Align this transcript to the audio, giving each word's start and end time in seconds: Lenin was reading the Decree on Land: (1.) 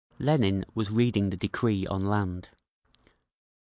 Lenin 0.17 0.65
was 0.73 0.89
reading 0.89 1.29
the 1.29 1.37
Decree 1.37 1.85
on 1.85 2.01
Land: 2.03 2.49
(1.) 3.03 3.07